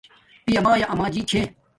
پیا 0.45 0.59
مایا 0.65 0.85
آما 0.93 1.07
جی 1.13 1.21
چھے 1.29 1.41